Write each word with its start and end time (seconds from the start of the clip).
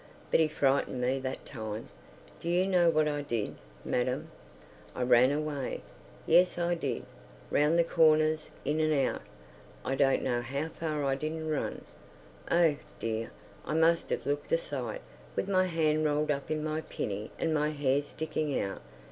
But 0.31 0.39
he 0.39 0.47
frightened 0.47 0.99
me 0.99 1.19
that 1.19 1.45
time. 1.45 1.89
Do 2.41 2.49
you 2.49 2.65
know 2.65 2.89
what 2.89 3.07
I 3.07 3.21
did, 3.21 3.53
madam? 3.85 4.31
I 4.95 5.03
ran 5.03 5.31
away. 5.31 5.81
Yes, 6.25 6.57
I 6.57 6.73
did, 6.73 7.05
round 7.51 7.77
the 7.77 7.83
corners, 7.83 8.49
in 8.65 8.79
and 8.79 8.91
out, 8.91 9.21
I 9.85 9.93
don't 9.93 10.23
know 10.23 10.41
how 10.41 10.69
far 10.69 11.03
I 11.05 11.13
didn't 11.13 11.47
run. 11.49 11.83
Oh, 12.49 12.77
dear, 12.99 13.29
I 13.63 13.75
must 13.75 14.09
have 14.09 14.25
looked 14.25 14.51
a 14.51 14.57
sight, 14.57 15.01
with 15.35 15.47
my 15.47 15.67
hand 15.67 16.03
rolled 16.03 16.31
up 16.31 16.49
in 16.49 16.63
my 16.63 16.81
pinny 16.81 17.29
and 17.37 17.53
my 17.53 17.69
hair 17.69 18.01
sticking 18.01 18.59
out. 18.59 18.81